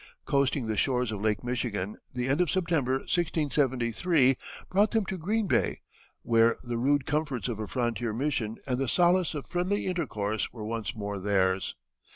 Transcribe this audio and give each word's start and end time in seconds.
Coasting 0.25 0.65
the 0.65 0.77
shores 0.77 1.11
of 1.11 1.21
Lake 1.21 1.43
Michigan, 1.43 1.95
the 2.11 2.27
end 2.27 2.41
of 2.41 2.49
September, 2.49 2.93
1673, 3.01 4.35
brought 4.67 4.89
them 4.89 5.05
to 5.05 5.15
Green 5.15 5.45
Bay, 5.45 5.81
where 6.23 6.57
the 6.63 6.79
rude 6.79 7.05
comforts 7.05 7.47
of 7.47 7.59
a 7.59 7.67
frontier 7.67 8.11
mission 8.11 8.57
and 8.65 8.79
the 8.79 8.87
solace 8.87 9.35
of 9.35 9.45
friendly 9.45 9.85
intercourse 9.85 10.51
were 10.51 10.65
once 10.65 10.95
more 10.95 11.19
theirs. 11.19 11.75